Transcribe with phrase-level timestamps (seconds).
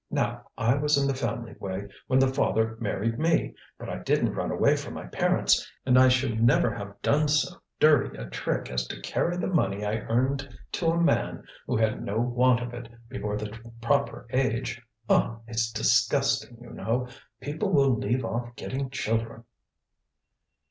[0.09, 3.53] Now, I was in the family way when the father married me.
[3.77, 7.57] But I didn't run away from my parents, and I should never have done so
[7.79, 12.01] dirty a trick as to carry the money I earned to a man who had
[12.01, 14.81] no want of it before the proper age.
[15.07, 15.37] Ah!
[15.45, 17.07] it's disgusting, you know.
[17.39, 19.43] People will leave off getting children!"